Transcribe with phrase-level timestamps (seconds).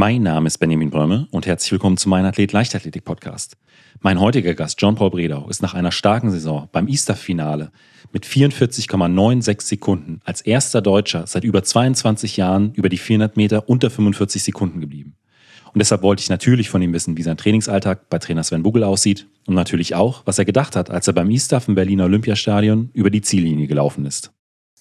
[0.00, 3.56] Mein Name ist Benjamin Brömme und herzlich willkommen zu meinem Athlet Leichtathletik Podcast.
[3.98, 7.72] Mein heutiger Gast John Paul Bredau ist nach einer starken Saison beim Easter-Finale
[8.12, 13.90] mit 44,96 Sekunden als erster Deutscher seit über 22 Jahren über die 400 Meter unter
[13.90, 15.16] 45 Sekunden geblieben.
[15.72, 18.84] Und deshalb wollte ich natürlich von ihm wissen, wie sein Trainingsalltag bei Trainer Sven Bugel
[18.84, 22.90] aussieht und natürlich auch, was er gedacht hat, als er beim Easter im Berliner Olympiastadion
[22.92, 24.30] über die Ziellinie gelaufen ist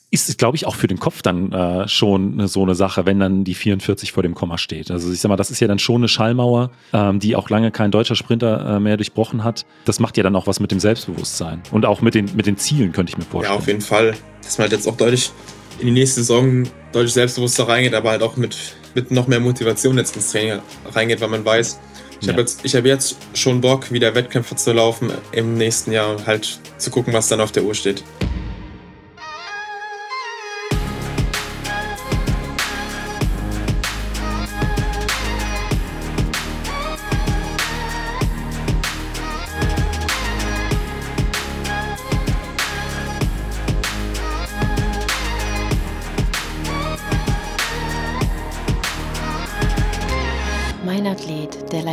[0.09, 3.19] ist es, glaube ich, auch für den Kopf dann äh, schon so eine Sache, wenn
[3.19, 4.89] dann die 44 vor dem Komma steht.
[4.89, 7.71] Also ich sag mal, das ist ja dann schon eine Schallmauer, ähm, die auch lange
[7.71, 9.65] kein deutscher Sprinter äh, mehr durchbrochen hat.
[9.83, 12.57] Das macht ja dann auch was mit dem Selbstbewusstsein und auch mit den, mit den
[12.57, 13.53] Zielen, könnte ich mir vorstellen.
[13.53, 14.15] Ja, auf jeden Fall.
[14.41, 15.31] Dass man halt jetzt auch deutlich
[15.79, 16.63] in die nächste Saison
[16.93, 18.57] deutlich selbstbewusster reingeht, aber halt auch mit,
[18.95, 20.59] mit noch mehr Motivation jetzt ins Training
[20.93, 21.79] reingeht, weil man weiß,
[22.21, 22.33] ich ja.
[22.33, 26.59] habe jetzt, hab jetzt schon Bock, wieder Wettkämpfe zu laufen im nächsten Jahr und halt
[26.77, 28.03] zu gucken, was dann auf der Uhr steht.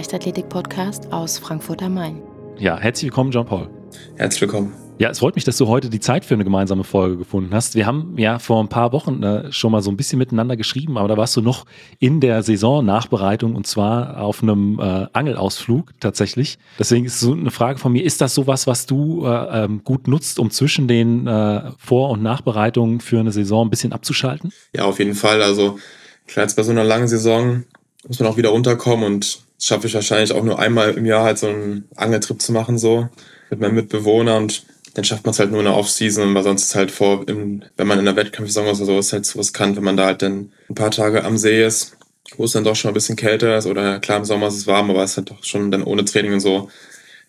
[0.05, 2.21] Leichtathletik-Podcast aus Frankfurt am Main.
[2.59, 3.71] Ja, herzlich willkommen, John Paul.
[4.17, 4.75] Herzlich willkommen.
[4.99, 7.75] Ja, es freut mich, dass du heute die Zeit für eine gemeinsame Folge gefunden hast.
[7.75, 10.99] Wir haben ja vor ein paar Wochen äh, schon mal so ein bisschen miteinander geschrieben,
[10.99, 11.65] aber da warst du noch
[12.01, 16.59] in der Saison-Nachbereitung und zwar auf einem äh, Angelausflug tatsächlich.
[16.79, 20.07] Deswegen ist so eine Frage von mir, ist das sowas, was du äh, ähm, gut
[20.07, 24.53] nutzt, um zwischen den äh, Vor- und Nachbereitungen für eine Saison ein bisschen abzuschalten?
[24.77, 25.41] Ja, auf jeden Fall.
[25.41, 25.79] Also
[26.27, 27.65] klar, jetzt bei so einer langen Saison
[28.07, 31.39] muss man auch wieder runterkommen und schaffe ich wahrscheinlich auch nur einmal im Jahr halt
[31.39, 33.09] so einen Angeltrip zu machen, so
[33.48, 36.65] mit meinem Mitbewohner und dann schafft man es halt nur in der Off-Season, weil sonst
[36.65, 39.77] ist halt vor, im, wenn man in der Wettkampfsaison oder so ist, halt zu riskant,
[39.77, 41.97] wenn man da halt dann ein paar Tage am See ist,
[42.37, 44.67] wo es dann doch schon ein bisschen kälter ist oder klar im Sommer ist es
[44.67, 46.69] warm, aber es ist halt doch schon dann ohne Training und so,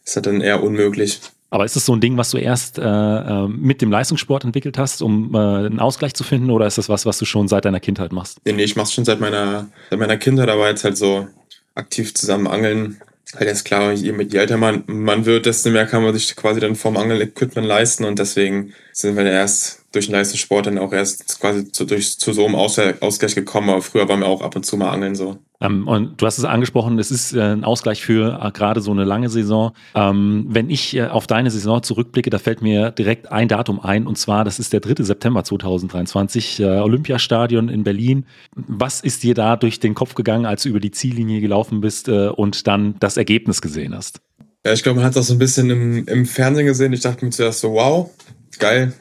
[0.04, 1.22] ist halt dann eher unmöglich.
[1.52, 4.78] Aber ist das so ein Ding, was du erst äh, äh, mit dem Leistungssport entwickelt
[4.78, 7.64] hast, um äh, einen Ausgleich zu finden, oder ist das was, was du schon seit
[7.64, 8.40] deiner Kindheit machst?
[8.44, 11.28] Nee, nee ich mach's schon seit meiner, seit meiner Kindheit, aber jetzt halt so
[11.76, 13.02] aktiv zusammen angeln.
[13.36, 16.60] Halt ist klar, je, je älter man, man wird, desto mehr kann man sich quasi
[16.60, 21.40] dann vom Angel-Equipment leisten und deswegen sind wir erst durch den Leistungssport dann auch erst
[21.40, 24.66] quasi zu, durch, zu so einem Ausgleich gekommen, aber früher waren wir auch ab und
[24.66, 25.38] zu mal angeln so.
[25.62, 28.92] Ähm, und du hast es angesprochen, es ist äh, ein Ausgleich für äh, gerade so
[28.92, 29.72] eine lange Saison.
[29.94, 34.06] Ähm, wenn ich äh, auf deine Saison zurückblicke, da fällt mir direkt ein Datum ein
[34.06, 35.04] und zwar, das ist der 3.
[35.04, 38.26] September 2023, äh, Olympiastadion in Berlin.
[38.56, 42.10] Was ist dir da durch den Kopf gegangen, als du über die Ziellinie gelaufen bist
[42.10, 44.20] äh, und dann das Ergebnis gesehen hast?
[44.66, 46.92] Ja, ich glaube, man hat das so ein bisschen im, im Fernsehen gesehen.
[46.92, 48.10] Ich dachte mir zuerst so, wow,
[48.58, 48.94] geil,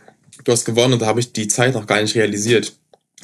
[0.44, 2.74] du hast gewonnen und da habe ich die Zeit noch gar nicht realisiert.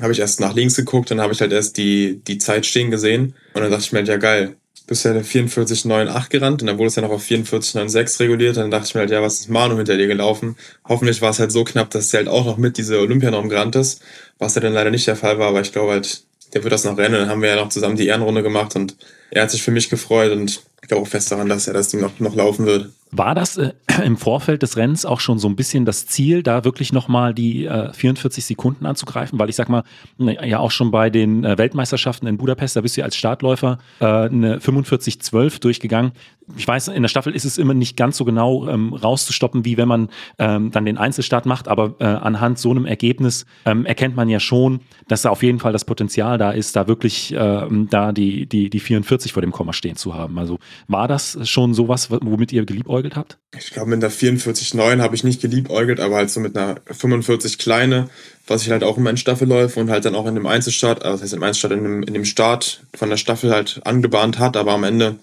[0.00, 2.91] Habe ich erst nach links geguckt, dann habe ich halt erst die, die Zeit stehen
[2.91, 4.56] gesehen und dann dachte ich mir halt, ja geil,
[4.91, 8.56] bist ja 44,98 gerannt und dann wurde es ja noch auf 44,96 reguliert.
[8.56, 10.56] Und dann dachte ich mir halt, ja, was ist Manu hinter dir gelaufen?
[10.84, 13.76] Hoffentlich war es halt so knapp, dass er halt auch noch mit diese Olympianorm gerannt
[13.76, 14.03] ist,
[14.38, 16.82] was ja dann leider nicht der Fall war, aber ich glaube halt, der wird das
[16.82, 17.14] noch rennen.
[17.14, 18.97] Dann haben wir ja noch zusammen die Ehrenrunde gemacht und
[19.30, 22.00] er hat sich für mich gefreut und ich glaube fest daran, dass er das Ding
[22.00, 22.91] noch, noch laufen wird.
[23.12, 23.72] War das äh,
[24.04, 27.64] im Vorfeld des Rennens auch schon so ein bisschen das Ziel, da wirklich nochmal die
[27.64, 29.38] äh, 44 Sekunden anzugreifen?
[29.38, 29.82] Weil ich sag mal,
[30.18, 33.16] ne, ja auch schon bei den äh, Weltmeisterschaften in Budapest, da bist du ja als
[33.16, 36.12] Startläufer äh, eine 45-12 durchgegangen.
[36.56, 39.76] Ich weiß, in der Staffel ist es immer nicht ganz so genau ähm, rauszustoppen, wie
[39.76, 40.08] wenn man
[40.38, 44.41] ähm, dann den Einzelstart macht, aber äh, anhand so einem Ergebnis ähm, erkennt man ja
[44.41, 48.47] schon, dass da auf jeden Fall das Potenzial da ist, da wirklich ähm, da die,
[48.47, 50.38] die, die 44 vor dem Komma stehen zu haben.
[50.38, 50.58] Also
[50.88, 53.38] war das schon sowas, womit ihr geliebäugelt habt?
[53.56, 57.58] Ich glaube, mit der 44,9 habe ich nicht geliebäugelt, aber halt so mit einer 45
[57.58, 58.08] kleine,
[58.46, 61.16] was ich halt auch in meinen Staffelläufen und halt dann auch in dem Einzelstart, also
[61.16, 64.56] das heißt im Einzelstart, in dem, in dem Start von der Staffel halt angebahnt hat,
[64.56, 65.16] aber am Ende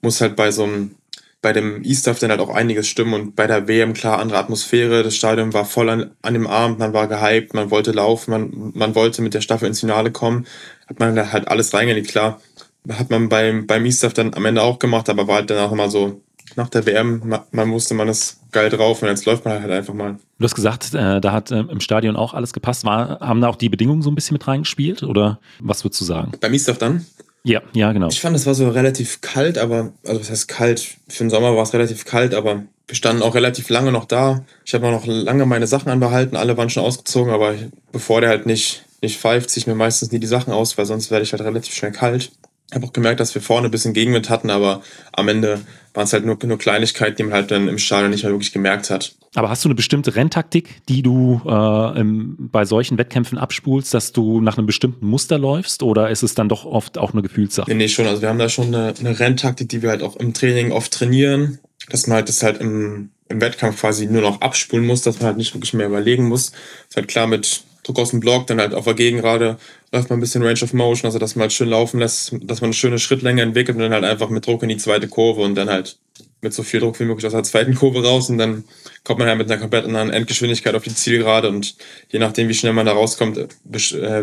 [0.00, 0.96] muss halt bei so einem
[1.42, 5.02] bei dem E-Stuff dann halt auch einiges stimmen und bei der WM klar andere Atmosphäre.
[5.02, 8.72] Das Stadion war voll an, an dem Abend, man war gehypt, man wollte laufen, man,
[8.74, 10.46] man wollte mit der Staffel ins Finale kommen.
[10.86, 12.40] Hat man halt alles reingelegt, klar
[12.88, 15.72] hat man beim, beim E-Stuff dann am Ende auch gemacht, aber war halt dann auch
[15.72, 16.20] immer so,
[16.56, 19.94] nach der WM, man wusste, man ist geil drauf und jetzt läuft man halt einfach
[19.94, 20.18] mal.
[20.38, 22.84] Du hast gesagt, äh, da hat äh, im Stadion auch alles gepasst.
[22.84, 26.04] War, haben da auch die Bedingungen so ein bisschen mit reingespielt oder was würdest du
[26.04, 26.32] sagen?
[26.40, 27.06] Beim E-Stuff dann?
[27.44, 28.08] Ja, ja, genau.
[28.08, 30.96] Ich fand, es war so relativ kalt, aber, also was heißt kalt?
[31.08, 34.44] Für den Sommer war es relativ kalt, aber wir standen auch relativ lange noch da.
[34.64, 37.54] Ich habe noch lange meine Sachen anbehalten, alle waren schon ausgezogen, aber
[37.90, 40.86] bevor der halt nicht, nicht pfeift, ziehe ich mir meistens nie die Sachen aus, weil
[40.86, 42.30] sonst werde ich halt relativ schnell kalt.
[42.72, 44.80] Ich habe auch gemerkt, dass wir vorne ein bisschen Gegenwind hatten, aber
[45.12, 45.60] am Ende
[45.92, 48.50] waren es halt nur, nur Kleinigkeiten, die man halt dann im Stadion nicht mehr wirklich
[48.50, 49.14] gemerkt hat.
[49.34, 54.12] Aber hast du eine bestimmte Renntaktik, die du äh, im, bei solchen Wettkämpfen abspulst, dass
[54.12, 57.70] du nach einem bestimmten Muster läufst oder ist es dann doch oft auch eine Gefühlssache?
[57.70, 58.06] Nee, nee, schon.
[58.06, 60.94] Also wir haben da schon eine, eine Renntaktik, die wir halt auch im Training oft
[60.94, 61.58] trainieren,
[61.90, 65.26] dass man halt das halt im, im Wettkampf quasi nur noch abspulen muss, dass man
[65.26, 66.52] halt nicht wirklich mehr überlegen muss.
[66.88, 69.58] Ist halt klar mit Druck aus dem Block, dann halt auf der Gegengrade
[69.90, 72.60] läuft man ein bisschen Range of Motion, also dass man halt schön laufen lässt, dass
[72.60, 75.42] man eine schöne Schrittlänge entwickelt und dann halt einfach mit Druck in die zweite Kurve
[75.42, 75.98] und dann halt
[76.42, 78.64] mit so viel Druck wie möglich aus der zweiten Kurve raus und dann
[79.04, 81.76] kommt man halt mit einer komplett anderen Endgeschwindigkeit auf die Zielgerade und
[82.10, 83.46] je nachdem, wie schnell man da rauskommt, äh,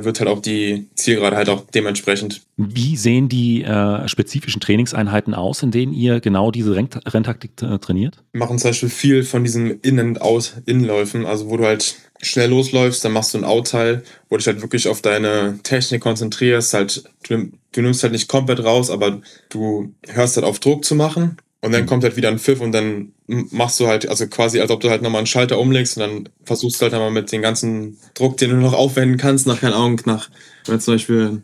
[0.04, 2.42] wird halt auch die Zielgerade halt auch dementsprechend.
[2.58, 8.18] Wie sehen die äh, spezifischen Trainingseinheiten aus, in denen ihr genau diese Renntaktik trainiert?
[8.34, 13.14] Wir machen zum Beispiel viel von diesen In-and-Out-Innenläufen, also wo du halt schnell losläufst, dann
[13.14, 17.50] machst du ein Out-Teil, wo du dich halt wirklich auf deine Technik konzentrierst, halt, du,
[17.72, 21.72] du nimmst halt nicht komplett raus, aber du hörst halt auf Druck zu machen und
[21.74, 21.88] dann mhm.
[21.88, 24.90] kommt halt wieder ein Pfiff und dann machst du halt, also quasi, als ob du
[24.90, 28.38] halt nochmal einen Schalter umlegst und dann versuchst du halt einmal mit dem ganzen Druck,
[28.38, 30.30] den du noch aufwenden kannst, nach, keine Ahnung, nach,
[30.66, 31.42] wenn du zum Beispiel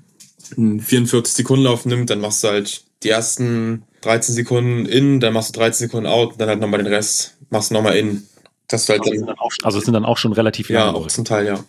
[0.55, 5.33] einen 44 Sekunden Lauf nimmt, dann machst du halt die ersten 13 Sekunden in, dann
[5.33, 8.23] machst du 13 Sekunden out und dann halt nochmal den Rest machst du nochmal in.
[8.67, 11.07] Das halt dann, dann auch, also es sind dann auch schon relativ lange Ja, auch
[11.07, 11.59] zum Teil, ja.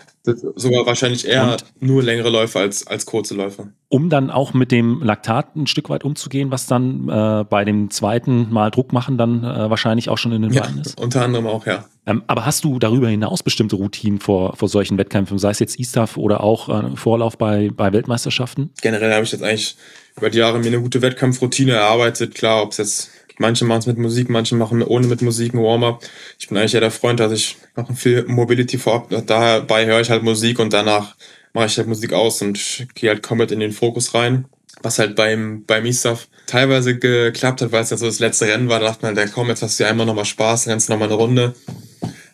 [0.56, 3.68] Sogar wahrscheinlich eher und nur längere Läufe als, als kurze Läufe.
[3.88, 7.90] Um dann auch mit dem Laktat ein Stück weit umzugehen, was dann äh, bei dem
[7.90, 10.98] zweiten Mal Druck machen dann äh, wahrscheinlich auch schon in den ja, Beinen ist?
[11.00, 11.84] unter anderem auch, ja.
[12.06, 15.78] Ähm, aber hast du darüber hinaus bestimmte Routinen vor, vor solchen Wettkämpfen, sei es jetzt
[15.78, 18.70] ISTAF oder auch äh, Vorlauf bei, bei Weltmeisterschaften?
[18.80, 19.76] Generell habe ich jetzt eigentlich
[20.16, 22.34] über die Jahre mir eine gute Wettkampfroutine erarbeitet.
[22.34, 25.62] Klar, ob es jetzt Manche machen es mit Musik, manche machen ohne mit Musik ein
[25.62, 26.02] Warm-up.
[26.38, 29.08] Ich bin eigentlich ja der Freund, dass ich mache viel Mobility vorab.
[29.26, 31.14] Dabei höre ich halt Musik und danach
[31.52, 34.46] mache ich halt Musik aus und gehe halt komplett in den Fokus rein.
[34.82, 38.68] Was halt beim, beim ISAF teilweise geklappt hat, weil es ja so das letzte Rennen
[38.68, 38.80] war.
[38.80, 41.16] Da dachte man, der komm, jetzt hast du ja einmal nochmal Spaß, rennst nochmal eine
[41.16, 41.54] Runde.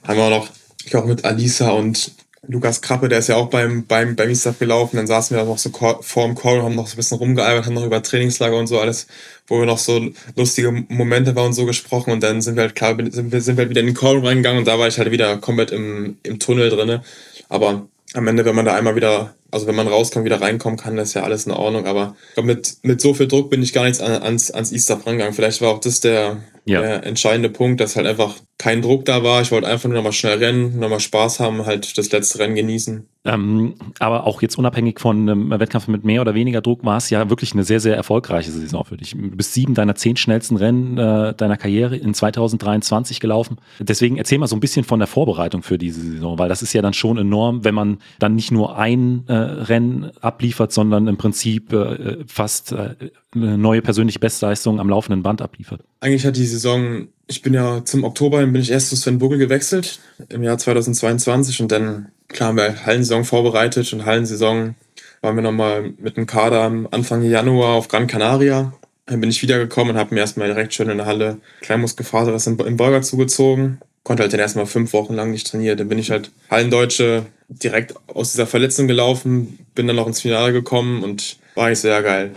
[0.03, 0.49] Haben wir auch noch,
[0.85, 2.13] ich auch mit Alisa und
[2.49, 4.97] Lukas Krappe, der ist ja auch beim, beim, beim ISAF gelaufen.
[4.97, 7.75] Dann saßen wir noch so vor dem Call, haben noch so ein bisschen rumgealbert, haben
[7.75, 9.07] noch über Trainingslager und so alles,
[9.47, 12.13] wo wir noch so lustige Momente waren und so gesprochen.
[12.13, 14.19] Und dann sind wir halt klar, sind wir, sind wir halt wieder in den Call
[14.19, 17.05] reingegangen und da war ich halt wieder komplett im, im Tunnel drinne.
[17.49, 20.99] Aber am Ende, wenn man da einmal wieder, also wenn man rauskommt, wieder reinkommen kann,
[20.99, 21.87] ist ja alles in Ordnung.
[21.87, 25.35] Aber glaub, mit, mit so viel Druck bin ich gar nichts ans, ans Easter rangegangen.
[25.35, 26.81] Vielleicht war auch das der, ja.
[26.81, 29.43] der entscheidende Punkt, dass halt einfach kein Druck da war.
[29.43, 33.07] Ich wollte einfach nur nochmal schnell rennen, nochmal Spaß haben, halt das letzte Rennen genießen.
[33.25, 37.09] Ähm, aber auch jetzt unabhängig von einem Wettkampf mit mehr oder weniger Druck war es
[37.11, 39.13] ja wirklich eine sehr, sehr erfolgreiche Saison für dich.
[39.13, 43.59] Du bist sieben deiner zehn schnellsten Rennen äh, deiner Karriere in 2023 gelaufen.
[43.79, 46.73] Deswegen erzähl mal so ein bisschen von der Vorbereitung für diese Saison, weil das ist
[46.73, 51.17] ja dann schon enorm, wenn man dann nicht nur ein äh, Rennen abliefert, sondern im
[51.17, 52.95] Prinzip äh, fast äh,
[53.35, 55.83] eine neue persönliche Bestleistung am laufenden Band abliefert.
[56.01, 59.39] Eigentlich hat die Saison, ich bin ja zum Oktober bin ich erst zu Sven Buggel
[59.39, 64.75] gewechselt im Jahr 2022 und dann, klar, haben wir Hallensaison vorbereitet und Hallensaison
[65.21, 68.73] waren wir nochmal mit dem Kader am Anfang Januar auf Gran Canaria.
[69.07, 72.47] Dann bin ich wiedergekommen und habe mir erstmal direkt schön in der Halle Kleinmuskelfaser was
[72.47, 73.81] im Burger zugezogen.
[74.05, 75.79] Konnte halt dann erstmal fünf Wochen lang nicht trainieren.
[75.79, 80.53] Dann bin ich halt Hallendeutsche direkt aus dieser Verletzung gelaufen, bin dann noch ins Finale
[80.53, 82.33] gekommen und war eigentlich sehr geil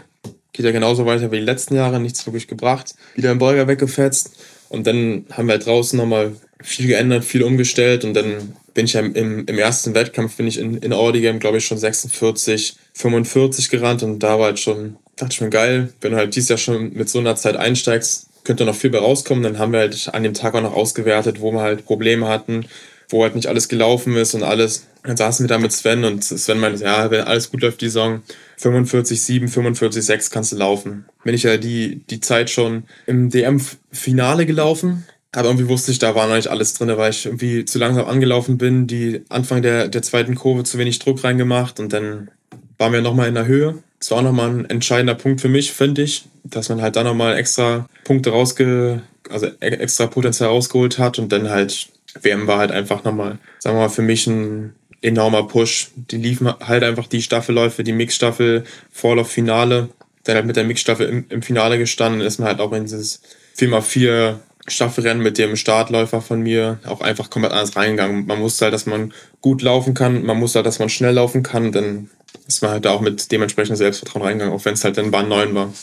[0.56, 2.96] geht ja genauso weiter wie die letzten Jahre, nichts wirklich gebracht.
[3.16, 4.38] Wieder im Beuger weggefetzt.
[4.70, 8.94] Und dann haben wir halt draußen nochmal viel geändert, viel umgestellt und dann bin ich
[8.94, 13.70] ja im, im ersten Wettkampf, bin ich in, in Audi glaube ich, schon 46, 45
[13.70, 16.58] gerannt und da war halt schon, dachte ich mir geil, wenn du halt dieses Jahr
[16.58, 19.44] schon mit so einer Zeit einsteigst, könnte noch viel bei rauskommen.
[19.44, 22.66] Dann haben wir halt an dem Tag auch noch ausgewertet, wo wir halt Probleme hatten,
[23.10, 24.88] wo halt nicht alles gelaufen ist und alles.
[25.04, 27.88] Dann saßen wir da mit Sven und Sven meinte, ja, wenn alles gut läuft die
[27.88, 28.22] Saison,
[28.60, 31.06] 45,7, 45,6 kannst du laufen.
[31.24, 35.06] Bin ich ja die, die Zeit schon im DM-Finale gelaufen.
[35.32, 38.06] Aber irgendwie wusste ich, da war noch nicht alles drin, weil ich irgendwie zu langsam
[38.06, 42.32] angelaufen bin, die Anfang der, der zweiten Kurve zu wenig Druck reingemacht und dann
[42.78, 43.84] waren wir nochmal in der Höhe.
[44.00, 47.04] Das war auch nochmal ein entscheidender Punkt für mich, finde ich, dass man halt da
[47.04, 51.88] nochmal extra Punkte rausge, also e-, extra Potenzial rausgeholt hat und dann halt
[52.22, 55.90] WM war halt einfach nochmal, sagen wir mal, für mich ein enormer Push.
[55.96, 59.90] Die liefen halt einfach die Staffelläufe, die Mixstaffel, Vorlauf, Finale.
[60.24, 63.22] Dann halt mit der Mixstaffel im, im Finale gestanden, ist man halt auch in dieses
[63.58, 64.38] 4x4
[64.68, 68.26] Staffelrennen mit dem Startläufer von mir auch einfach komplett anders reingegangen.
[68.26, 71.44] Man wusste halt, dass man gut laufen kann, man wusste halt, dass man schnell laufen
[71.44, 72.10] kann, dann
[72.48, 75.30] ist man halt da auch mit dementsprechend Selbstvertrauen reingegangen, auch wenn es halt dann Bahn
[75.30, 75.74] 9 war.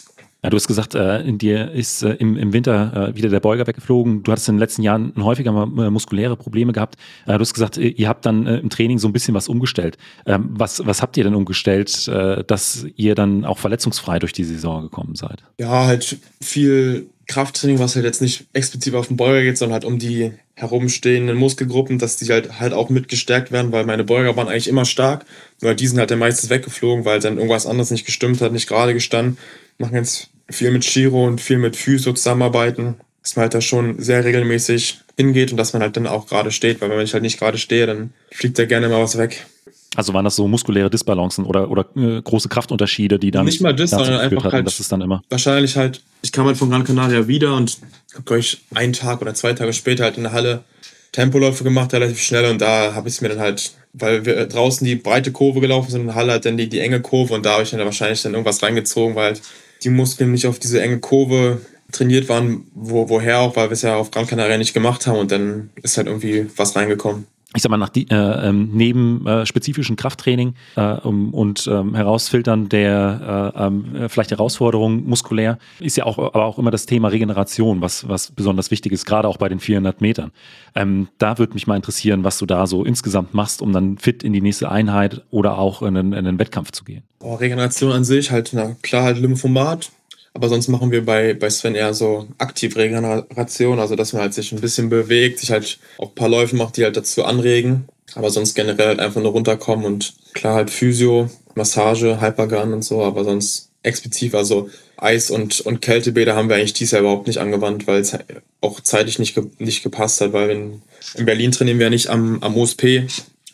[0.44, 3.38] Ja, du hast gesagt, äh, in dir ist äh, im, im Winter äh, wieder der
[3.38, 4.24] Beuger weggeflogen.
[4.24, 6.96] Du hattest in den letzten Jahren häufiger mal muskuläre Probleme gehabt.
[7.26, 9.98] du hast gesagt, ihr habt dann im Training so ein bisschen was umgestellt.
[10.26, 14.82] Ähm, was, was habt ihr denn umgestellt, dass ihr dann auch verletzungsfrei durch die Saison
[14.82, 15.44] gekommen seid?
[15.58, 19.84] Ja, halt viel Krafttraining, was halt jetzt nicht explizit auf den Beuger geht, sondern halt
[19.84, 24.36] um die herumstehenden Muskelgruppen, dass die halt, halt auch mit gestärkt werden, weil meine Beuger
[24.36, 25.24] waren eigentlich immer stark.
[25.60, 28.68] Nur die sind halt der meistens weggeflogen, weil dann irgendwas anderes nicht gestimmt hat, nicht
[28.68, 29.38] gerade gestanden.
[29.78, 34.00] Machen jetzt viel mit Chiro und viel mit Physio zusammenarbeiten, dass man halt da schon
[34.00, 37.22] sehr regelmäßig hingeht und dass man halt dann auch gerade steht, weil wenn ich halt
[37.22, 39.46] nicht gerade stehe, dann fliegt da gerne mal was weg.
[39.94, 43.44] Also waren das so muskuläre Disbalancen oder, oder äh, große Kraftunterschiede, die dann.
[43.44, 44.66] Nicht mal das, sondern einfach hatten, halt.
[44.66, 45.22] Das ist dann immer.
[45.28, 47.78] Wahrscheinlich halt, ich kam halt von Gran Canaria wieder und
[48.14, 50.64] habe, glaube ich, einen Tag oder zwei Tage später halt in der Halle
[51.12, 54.86] Tempoläufe gemacht, relativ schnell und da habe ich es mir dann halt, weil wir draußen
[54.86, 57.44] die breite Kurve gelaufen sind in der Halle halt dann die, die enge Kurve und
[57.44, 59.34] da habe ich dann wahrscheinlich dann irgendwas reingezogen, weil
[59.82, 63.82] die Muskeln nicht auf diese enge Kurve trainiert waren, wo, woher auch, weil wir es
[63.82, 67.62] ja auf Gran Canaria nicht gemacht haben und dann ist halt irgendwie was reingekommen ich
[67.62, 72.68] sag mal, nach die, äh, ähm, neben äh, spezifischen Krafttraining äh, um, und ähm, Herausfiltern
[72.68, 77.08] der äh, ähm, äh, vielleicht Herausforderungen muskulär, ist ja auch, aber auch immer das Thema
[77.08, 80.32] Regeneration, was, was besonders wichtig ist, gerade auch bei den 400 Metern.
[80.74, 84.22] Ähm, da würde mich mal interessieren, was du da so insgesamt machst, um dann fit
[84.22, 87.02] in die nächste Einheit oder auch in einen, in einen Wettkampf zu gehen.
[87.20, 89.90] Oh, Regeneration an sich, halt, na klar, halt Lymphomat,
[90.34, 94.52] aber sonst machen wir bei, bei Sven eher so Aktivregeneration, also dass man halt sich
[94.52, 97.86] ein bisschen bewegt, sich halt auch ein paar Läufe macht, die halt dazu anregen.
[98.14, 103.02] Aber sonst generell halt einfach nur runterkommen und klar halt Physio, Massage, Hypergun und so,
[103.02, 107.38] aber sonst explizit, also Eis- und, und Kältebäder haben wir eigentlich dieses Jahr überhaupt nicht
[107.38, 108.16] angewandt, weil es
[108.60, 110.82] auch zeitlich nicht, ge nicht gepasst hat, weil in,
[111.14, 113.06] in Berlin trainieren wir ja nicht am, am OSP,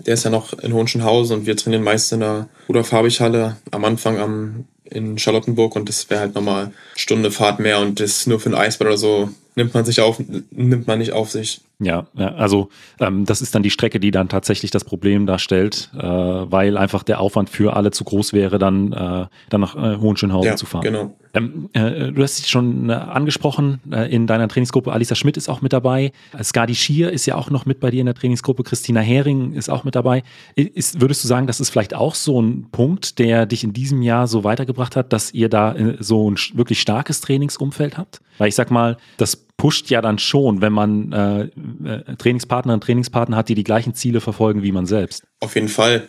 [0.06, 3.84] der ist ja noch in Hohenschönhausen und wir trainieren meist in der Rudolf Habich-Halle am
[3.84, 8.40] Anfang am in Charlottenburg und das wäre halt nochmal Stunde Fahrt mehr und das nur
[8.40, 11.60] für ein Eisbad oder so nimmt man sich auf, nimmt man nicht auf sich.
[11.80, 16.02] Ja, also ähm, das ist dann die Strecke, die dann tatsächlich das Problem darstellt, äh,
[16.02, 20.50] weil einfach der Aufwand für alle zu groß wäre, dann, äh, dann nach äh, Hohenschönhausen
[20.50, 20.82] ja, zu fahren.
[20.82, 21.16] Genau.
[21.34, 25.48] Ähm, äh, du hast dich schon äh, angesprochen, äh, in deiner Trainingsgruppe, Alisa Schmidt ist
[25.48, 26.10] auch mit dabei.
[26.42, 28.64] Skadi Schier ist ja auch noch mit bei dir in der Trainingsgruppe.
[28.64, 30.24] Christina Hering ist auch mit dabei.
[30.56, 34.02] Ist, würdest du sagen, das ist vielleicht auch so ein Punkt, der dich in diesem
[34.02, 38.20] Jahr so weitergebracht hat, dass ihr da äh, so ein wirklich starkes Trainingsumfeld habt?
[38.38, 41.48] Weil ich sag mal, das pusht ja dann schon, wenn man äh,
[41.84, 45.24] äh Trainingspartner und Trainingspartner hat, die die gleichen Ziele verfolgen wie man selbst.
[45.40, 46.08] Auf jeden Fall.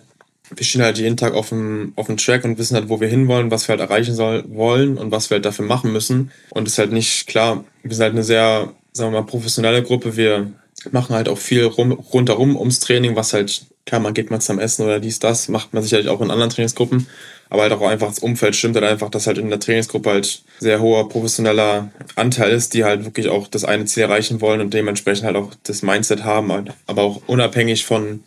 [0.55, 3.07] Wir stehen halt jeden Tag auf dem, auf dem Track und wissen halt, wo wir
[3.07, 6.31] hinwollen, was wir halt erreichen soll, wollen und was wir halt dafür machen müssen.
[6.49, 9.83] Und es ist halt nicht klar, wir sind halt eine sehr, sagen wir mal, professionelle
[9.83, 10.17] Gruppe.
[10.17, 10.51] Wir
[10.91, 14.57] machen halt auch viel rum, rundherum ums Training, was halt, klar, man geht mal zum
[14.57, 17.05] Essen oder dies, das, macht man sicherlich auch in anderen Trainingsgruppen
[17.49, 20.43] aber halt auch einfach das Umfeld stimmt halt einfach, dass halt in der Trainingsgruppe halt
[20.59, 24.73] sehr hoher professioneller Anteil ist, die halt wirklich auch das eine Ziel erreichen wollen und
[24.73, 26.51] dementsprechend halt auch das Mindset haben,
[26.85, 28.23] aber auch unabhängig von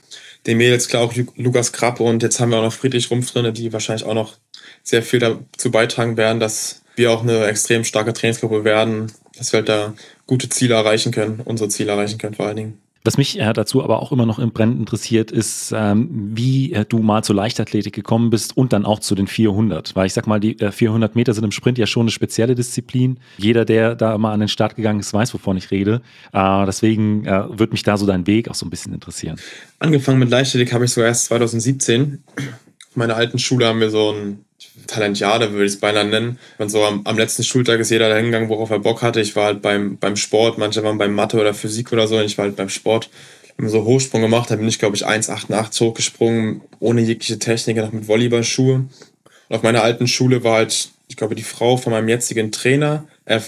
[0.46, 3.54] den Mädels, klar auch Lukas Krappe und jetzt haben wir auch noch Friedrich Rumpf drin,
[3.54, 4.38] die wahrscheinlich auch noch
[4.82, 9.58] sehr viel dazu beitragen werden, dass wir auch eine extrem starke Trainingsgruppe werden, dass wir
[9.58, 9.94] halt da
[10.26, 12.82] gute Ziele erreichen können, unsere Ziele erreichen können vor allen Dingen.
[13.04, 16.84] Was mich äh, dazu aber auch immer noch im Brennend interessiert, ist, ähm, wie äh,
[16.88, 19.96] du mal zur Leichtathletik gekommen bist und dann auch zu den 400.
[19.96, 22.54] Weil ich sag mal, die äh, 400 Meter sind im Sprint ja schon eine spezielle
[22.54, 23.18] Disziplin.
[23.38, 26.00] Jeder, der da mal an den Start gegangen ist, weiß, wovon ich rede.
[26.32, 29.36] Äh, deswegen äh, würde mich da so dein Weg auch so ein bisschen interessieren.
[29.80, 32.22] Angefangen mit Leichtathletik habe ich sogar erst 2017.
[32.36, 34.44] Auf meiner alten Schule haben wir so ein
[34.86, 36.38] Talentiade, würde ich es beinahe nennen.
[36.58, 39.20] Und so am, am, letzten Schultag ist jeder hingegangen, worauf er Bock hatte.
[39.20, 42.24] Ich war halt beim, beim Sport, manche waren beim Mathe oder Physik oder so, und
[42.24, 43.10] ich war halt beim Sport.
[43.58, 47.92] Haben so Hochsprung gemacht, da bin ich, glaube ich, 1,88 hochgesprungen, ohne jegliche Technik, noch
[47.92, 48.74] mit Volleyballschuhe.
[48.76, 53.06] Und auf meiner alten Schule war halt, ich glaube, die Frau von meinem jetzigen Trainer,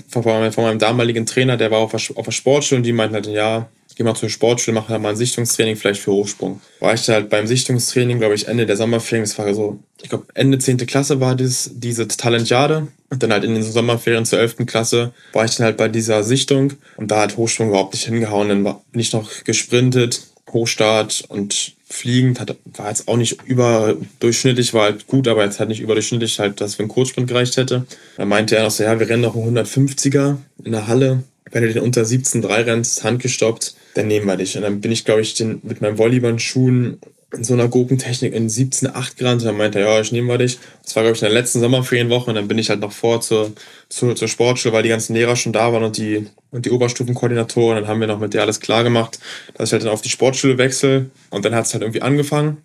[0.08, 3.26] von, meinem damaligen Trainer, der war auf der, auf der Sportschule und die meinten halt,
[3.26, 6.60] ja, geh mal zur Sportschule, mach da mal ein Sichtungstraining, vielleicht für Hochsprung.
[6.80, 10.26] War ich halt beim Sichtungstraining, glaube ich, Ende der Sommerferien, das war so, ich glaube,
[10.34, 10.78] Ende 10.
[10.78, 12.88] Klasse war das, diese Talentjade.
[13.10, 14.66] Und dann halt in den Sommerferien zur 11.
[14.66, 18.48] Klasse war ich dann halt bei dieser Sichtung und da hat Hochsprung überhaupt nicht hingehauen.
[18.48, 24.84] Dann bin ich noch gesprintet, Hochstart und fliegend, hat, war jetzt auch nicht überdurchschnittlich, war
[24.84, 27.86] halt gut, aber jetzt halt nicht überdurchschnittlich, halt, dass für einen Kurzsprint gereicht hätte.
[28.16, 31.22] Dann meinte er noch so, ja, wir rennen noch einen 150er in der Halle.
[31.50, 34.56] Wenn du den unter 17,3 rennst, handgestoppt, dann nehmen wir dich.
[34.56, 36.98] Und dann bin ich, glaube ich, den, mit meinen Volleyball-Schuhen
[37.36, 39.34] in so einer Gurkentechnik in 17,8 Grad.
[39.34, 40.58] Und dann meinte er, ja, ich nehme wir dich.
[40.82, 42.30] Das war, glaube ich, in der letzten Sommerferienwoche.
[42.30, 43.52] Und dann bin ich halt noch vor zur,
[43.88, 47.76] zur, zur Sportschule, weil die ganzen Lehrer schon da waren und die, und die Oberstufenkoordinatoren.
[47.80, 49.18] Dann haben wir noch mit der alles klar gemacht,
[49.54, 51.10] dass ich halt dann auf die Sportschule wechsle.
[51.30, 52.58] Und dann hat es halt irgendwie angefangen.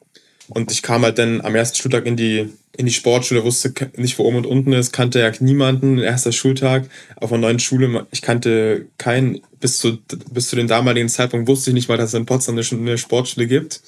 [0.49, 4.17] Und ich kam halt dann am ersten Schultag in die, in die Sportschule, wusste nicht,
[4.17, 8.07] wo oben und unten ist, kannte ja niemanden, erster Schultag auf einer neuen Schule.
[8.11, 9.99] Ich kannte keinen, bis zu,
[10.31, 13.47] bis zu dem damaligen Zeitpunkt wusste ich nicht mal, dass es in Potsdam eine Sportschule
[13.47, 13.81] gibt.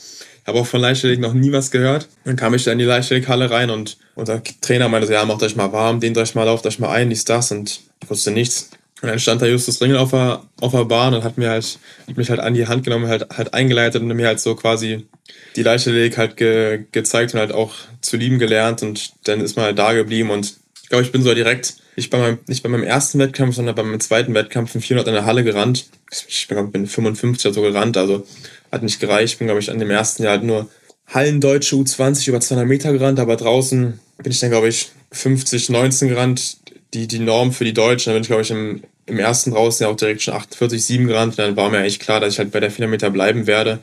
[0.46, 2.08] Habe auch von Leichtathletik noch nie was gehört.
[2.26, 5.44] Dann kam ich da in die Leichtathletikhalle rein und unser Trainer meinte so, ja, macht
[5.44, 7.52] euch mal warm, dehnt euch mal, lauft euch mal ein, dies, das.
[7.52, 8.72] Und ich wusste nichts.
[9.02, 11.80] Und dann stand da Justus Ringel auf der, auf der Bahn und hat mir halt,
[12.08, 15.08] hat mich halt an die Hand genommen, halt, halt eingeleitet und mir halt so quasi
[15.56, 19.66] die Leichtathletik halt ge, gezeigt und halt auch zu lieben gelernt und dann ist man
[19.66, 22.70] halt da geblieben und ich glaube, ich bin so direkt, nicht bei, meinem, nicht bei
[22.70, 25.86] meinem ersten Wettkampf, sondern bei meinem zweiten Wettkampf in 400 in der Halle gerannt.
[26.28, 28.26] Ich bin, bin 55 oder so gerannt, also
[28.72, 29.34] hat nicht gereicht.
[29.34, 30.70] Ich bin, glaube ich, an dem ersten Jahr halt nur
[31.08, 36.08] Hallendeutsche U20 über 200 Meter gerannt, aber draußen bin ich dann, glaube ich, 50, 19
[36.08, 36.58] gerannt,
[36.94, 38.12] die, die Norm für die Deutschen.
[38.12, 41.08] Dann bin ich, glaube ich, im, im ersten draußen ja auch direkt schon 48, 7
[41.08, 41.34] gerannt.
[41.34, 43.80] Und dann war mir eigentlich klar, dass ich halt bei der 400 Meter bleiben werde.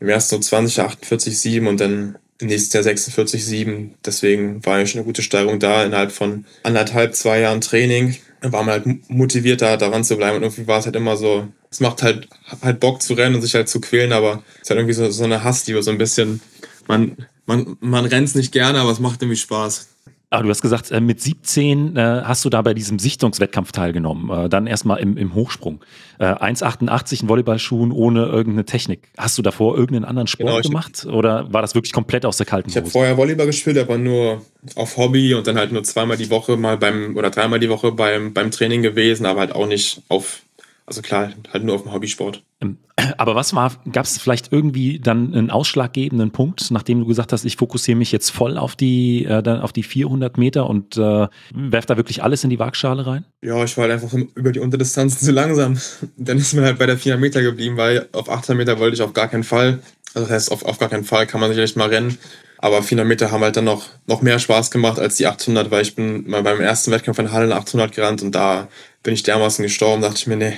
[0.00, 3.94] Im ersten U20 48, 7 und dann im nächsten Jahr 46, 7.
[4.04, 8.16] Deswegen war ja schon eine gute Steigerung da innerhalb von anderthalb, zwei Jahren Training.
[8.42, 10.36] War man halt motiviert, da daran zu bleiben.
[10.36, 12.28] Und irgendwie war es halt immer so, es macht halt,
[12.62, 15.10] halt Bock zu rennen und sich halt zu quälen, aber es ist halt irgendwie so,
[15.10, 16.40] so eine Hassliebe, so ein bisschen.
[16.88, 19.88] Man, man, man rennt nicht gerne, aber es macht irgendwie Spaß.
[20.28, 24.46] Aber du hast gesagt, äh, mit 17 äh, hast du da bei diesem Sichtungswettkampf teilgenommen.
[24.46, 25.80] Äh, dann erstmal im, im Hochsprung.
[26.18, 29.10] 1,88 in Volleyballschuhen ohne irgendeine Technik.
[29.18, 31.04] Hast du davor irgendeinen anderen Sport genau, gemacht?
[31.04, 32.78] Oder war das wirklich komplett aus der kalten Hose?
[32.78, 34.40] Ich habe vorher Volleyball gespielt, aber nur
[34.76, 37.92] auf Hobby und dann halt nur zweimal die Woche mal beim oder dreimal die Woche
[37.92, 40.40] beim, beim Training gewesen, aber halt auch nicht auf
[40.86, 42.44] also klar, halt nur auf dem Hobbysport.
[42.60, 42.78] Ähm,
[43.18, 47.44] aber was war, gab es vielleicht irgendwie dann einen ausschlaggebenden Punkt, nachdem du gesagt hast,
[47.44, 51.86] ich fokussiere mich jetzt voll auf die, äh, auf die 400 Meter und äh, werf
[51.86, 53.24] da wirklich alles in die Waagschale rein?
[53.42, 55.76] Ja, ich war halt einfach über die Unterdistanzen zu langsam.
[56.16, 59.02] Dann ist man halt bei der 400 Meter geblieben, weil auf 800 Meter wollte ich
[59.02, 59.80] auf gar keinen Fall.
[60.14, 62.16] Also das heißt, auf, auf gar keinen Fall kann man sicherlich mal rennen.
[62.58, 65.82] Aber 400 Meter haben halt dann noch, noch mehr Spaß gemacht als die 800, weil
[65.82, 68.68] ich bin mal beim ersten Wettkampf in Halle 800 gerannt und da
[69.06, 70.54] bin ich dermaßen gestorben, dachte ich mir, nee,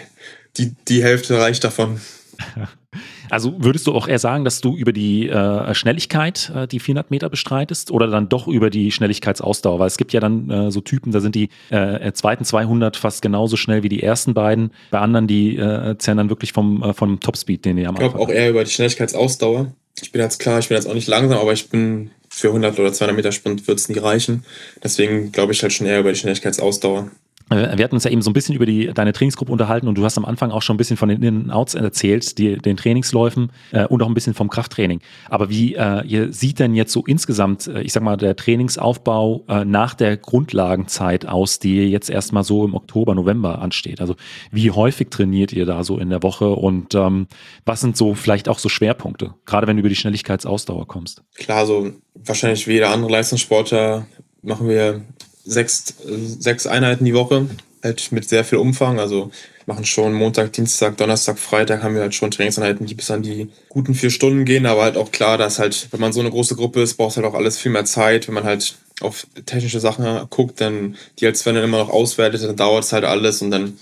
[0.57, 2.00] die, die Hälfte reicht davon.
[3.31, 7.11] Also würdest du auch eher sagen, dass du über die äh, Schnelligkeit äh, die 400
[7.11, 9.78] Meter bestreitest oder dann doch über die Schnelligkeitsausdauer?
[9.78, 13.21] Weil es gibt ja dann äh, so Typen, da sind die äh, zweiten 200 fast
[13.21, 14.73] genauso schnell wie die ersten beiden.
[14.90, 17.97] Bei anderen, die äh, zählen dann wirklich vom, äh, vom Topspeed, den die haben.
[17.97, 19.75] Ich glaube auch eher über die Schnelligkeitsausdauer.
[20.00, 22.78] Ich bin jetzt klar, ich bin jetzt auch nicht langsam, aber ich bin für 100
[22.78, 24.43] oder 200 Meter Sprint wird es nie reichen.
[24.83, 27.11] Deswegen glaube ich halt schon eher über die Schnelligkeitsausdauer.
[27.50, 29.97] Äh, wir hatten uns ja eben so ein bisschen über die, deine Trainingsgruppe unterhalten und
[29.97, 33.51] du hast am Anfang auch schon ein bisschen von den In-Outs erzählt, die, den Trainingsläufen
[33.73, 35.01] äh, und auch ein bisschen vom Krafttraining.
[35.29, 39.64] Aber wie äh, sieht denn jetzt so insgesamt, äh, ich sag mal, der Trainingsaufbau äh,
[39.64, 44.01] nach der Grundlagenzeit aus, die jetzt erstmal so im Oktober, November ansteht?
[44.01, 44.16] Also
[44.51, 47.27] wie häufig trainiert ihr da so in der Woche und ähm,
[47.64, 51.23] was sind so vielleicht auch so Schwerpunkte, gerade wenn du über die Schnelligkeitsausdauer kommst?
[51.35, 54.07] Klar, so wahrscheinlich wie jeder andere Leistungssportler
[54.42, 55.03] machen wir
[55.49, 55.95] sechs,
[56.39, 57.49] sechs Einheiten die Woche,
[57.83, 58.99] halt mit sehr viel Umfang.
[59.01, 59.31] Also
[59.67, 63.49] machen schon Montag, Dienstag, Donnerstag, Freitag haben wir halt schon Trainingseinheiten, die bis an die
[63.69, 64.67] guten vier Stunden gehen.
[64.67, 67.27] Aber halt auch klar, dass halt, wenn man so eine große Gruppe ist, braucht halt
[67.27, 68.29] auch alles viel mehr Zeit.
[68.29, 72.43] Wenn man halt auf technische Sachen guckt, dann die als wenn dann immer noch auswertet,
[72.43, 73.79] dann dauert es halt alles und dann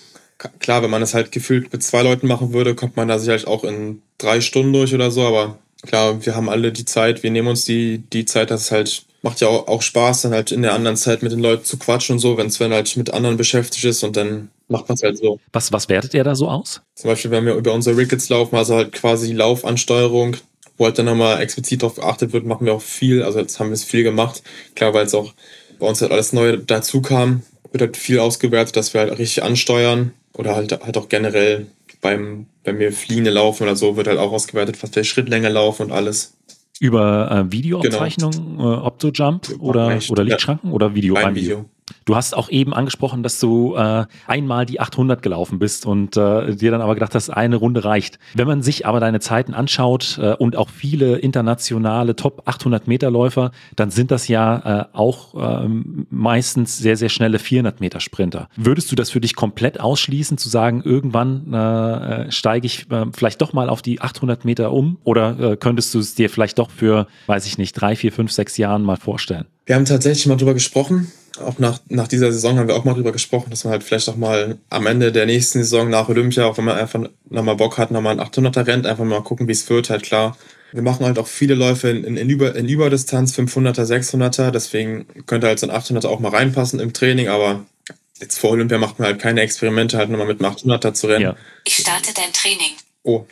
[0.59, 3.47] klar, wenn man es halt gefühlt mit zwei Leuten machen würde, kommt man da sicherlich
[3.47, 7.31] auch in drei Stunden durch oder so, aber klar, wir haben alle die Zeit, wir
[7.31, 10.53] nehmen uns die, die Zeit, dass es halt macht ja auch, auch Spaß, dann halt
[10.53, 13.13] in der anderen Zeit mit den Leuten zu quatschen und so, wenn Sven halt mit
[13.13, 15.41] anderen beschäftigt ist und dann macht man es halt so.
[15.53, 16.81] Was, was wertet ihr da so aus?
[16.95, 20.37] Zum Beispiel, wenn wir über unsere Rickets laufen, also halt quasi Laufansteuerung,
[20.79, 23.25] wo halt dann nochmal explizit darauf geachtet wird, machen wir auch viel.
[23.25, 24.45] Also jetzt haben wir es viel gemacht.
[24.77, 25.35] Klar, weil es auch
[25.81, 29.43] bei uns halt alles Neue dazu kam, wird halt viel ausgewertet, dass wir halt richtig
[29.43, 31.67] ansteuern oder halt, halt auch generell
[32.01, 35.87] beim, wenn wir Fliehende laufen oder so, wird halt auch ausgewertet, was wir Schrittlänge laufen
[35.87, 36.36] und alles.
[36.81, 38.75] Über äh, Videoaufzeichnung, genau.
[38.75, 40.75] äh, Optojump oder, oder Lichtschranken ja.
[40.75, 41.15] oder Video?
[41.15, 41.59] Beim Video.
[41.59, 41.76] Video.
[42.07, 46.55] Du hast auch eben angesprochen, dass du äh, einmal die 800 gelaufen bist und äh,
[46.55, 48.21] dir dann aber gedacht hast, eine Runde reicht.
[48.35, 53.11] Wenn man sich aber deine Zeiten anschaut äh, und auch viele internationale Top 800 Meter
[53.11, 55.69] Läufer, dann sind das ja äh, auch äh,
[56.09, 58.49] meistens sehr, sehr schnelle 400 Meter Sprinter.
[58.55, 63.41] Würdest du das für dich komplett ausschließen, zu sagen, irgendwann äh steige ich äh, vielleicht
[63.41, 66.71] doch mal auf die 800 Meter um oder äh, könntest du es dir vielleicht doch
[66.71, 69.47] für, weiß ich nicht, drei, vier, fünf, sechs Jahren mal vorstellen?
[69.65, 71.09] Wir haben tatsächlich mal drüber gesprochen
[71.41, 74.09] auch nach, nach dieser Saison haben wir auch mal drüber gesprochen, dass man halt vielleicht
[74.09, 77.79] auch mal am Ende der nächsten Saison nach Olympia, auch wenn man einfach nochmal Bock
[77.79, 80.37] hat, nochmal ein 800er rennt, einfach mal gucken, wie es wird, halt klar.
[80.73, 85.07] Wir machen halt auch viele Läufe in, in, in, Über, in Überdistanz, 500er, 600er, deswegen
[85.27, 87.65] könnte halt so ein 800er auch mal reinpassen im Training, aber
[88.21, 91.25] jetzt vor Olympia macht man halt keine Experimente, halt nochmal mit einem 800er zu rennen.
[91.25, 91.37] Ja.
[91.65, 92.73] Ich starte dein Training.
[93.03, 93.25] Oh,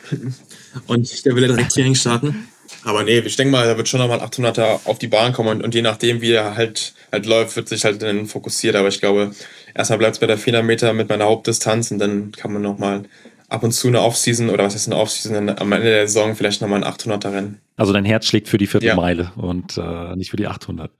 [0.87, 2.47] und der will ja direkt Training starten.
[2.85, 5.63] Aber nee, ich denke mal, da wird schon nochmal 800er auf die Bahn kommen und,
[5.63, 8.75] und je nachdem, wie er halt, halt läuft, wird sich halt dann fokussiert.
[8.75, 9.31] Aber ich glaube,
[9.73, 13.03] erstmal bleibt es bei der 400 Meter mit meiner Hauptdistanz und dann kann man nochmal
[13.49, 16.61] ab und zu eine Offseason oder was heißt eine Offseason, am Ende der Saison vielleicht
[16.61, 17.61] nochmal ein 800er Rennen.
[17.75, 19.43] Also dein Herz schlägt für die Viertelmeile ja.
[19.43, 20.91] und äh, nicht für die 800.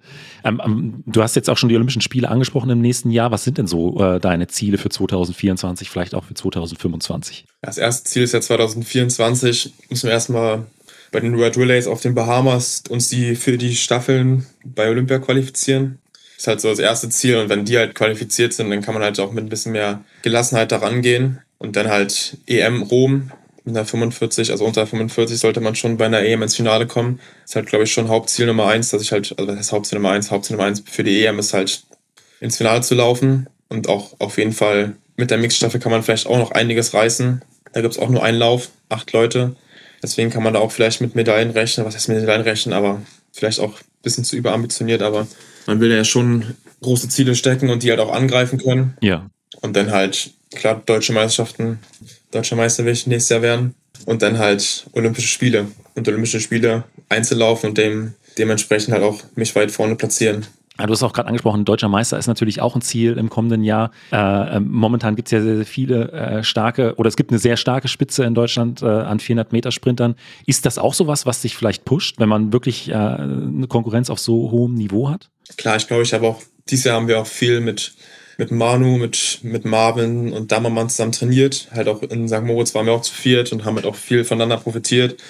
[0.44, 3.32] Ähm, ähm, du hast jetzt auch schon die Olympischen Spiele angesprochen im nächsten Jahr.
[3.32, 7.46] Was sind denn so äh, deine Ziele für 2024, vielleicht auch für 2025?
[7.62, 9.74] Das erste Ziel ist ja 2024.
[9.90, 10.66] Müssen wir erstmal
[11.16, 16.00] bei den World Relays auf den Bahamas uns die für die Staffeln bei Olympia qualifizieren.
[16.12, 18.94] Das ist halt so das erste Ziel und wenn die halt qualifiziert sind, dann kann
[18.94, 23.32] man halt auch mit ein bisschen mehr Gelassenheit daran gehen und dann halt EM Rom
[23.64, 27.22] mit einer 45, also unter 45 sollte man schon bei einer EM ins Finale kommen.
[27.44, 29.72] Das ist halt, glaube ich, schon Hauptziel Nummer eins, dass ich halt, also das heißt
[29.72, 31.84] Hauptziel Nummer eins, Hauptziel Nummer eins für die EM ist halt
[32.42, 36.28] ins Finale zu laufen und auch auf jeden Fall mit der Mixstaffel kann man vielleicht
[36.28, 37.42] auch noch einiges reißen.
[37.72, 39.56] Da gibt es auch nur einen Lauf, acht Leute.
[40.06, 41.84] Deswegen kann man da auch vielleicht mit Medaillen rechnen.
[41.84, 42.74] Was heißt mit Medaillen rechnen?
[42.74, 45.02] Aber vielleicht auch ein bisschen zu überambitioniert.
[45.02, 45.28] Aber
[45.66, 48.96] man will ja schon große Ziele stecken und die halt auch angreifen können.
[49.02, 49.28] Ja.
[49.62, 51.80] Und dann halt, klar, deutsche Meisterschaften,
[52.30, 53.74] deutscher Meister will ich nächstes Jahr werden.
[54.06, 55.68] Und dann halt Olympische Spiele.
[55.96, 60.46] Und Olympische Spiele Einzellaufen und dem, dementsprechend halt auch mich weit vorne platzieren.
[60.78, 63.92] Du hast auch gerade angesprochen, deutscher Meister ist natürlich auch ein Ziel im kommenden Jahr.
[64.12, 67.40] Äh, ähm, momentan gibt es ja sehr, sehr viele äh, starke, oder es gibt eine
[67.40, 70.16] sehr starke Spitze in Deutschland äh, an 400 Meter Sprintern.
[70.46, 74.20] Ist das auch sowas, was dich vielleicht pusht, wenn man wirklich äh, eine Konkurrenz auf
[74.20, 75.30] so hohem Niveau hat?
[75.58, 77.94] Klar, ich glaube, ich habe auch, dieses Jahr haben wir auch viel mit,
[78.38, 81.70] mit Manu, mit, mit Marvin und Dammermann zusammen trainiert.
[81.72, 82.44] Halt auch in St.
[82.44, 85.22] Moritz waren wir auch zu viert und haben halt auch viel voneinander profitiert.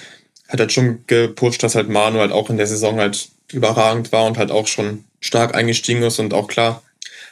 [0.48, 4.26] Hat halt schon gepusht, dass halt Manu halt auch in der Saison halt überragend war
[4.26, 6.82] und halt auch schon stark eingestiegen ist und auch klar,